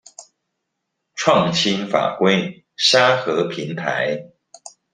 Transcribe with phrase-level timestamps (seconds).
[1.15, 4.31] 創新法規沙盒平台